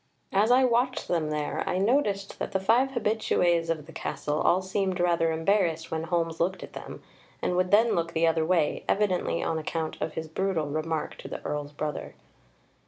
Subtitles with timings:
[0.31, 4.63] As I watched them there, I noticed that the five habitués of the castle all
[4.63, 7.03] seemed rather embarrassed when Holmes looked at them,
[7.39, 11.27] and would then look the other way, evidently on account of his brutal remark to
[11.27, 12.15] the Earl's brother.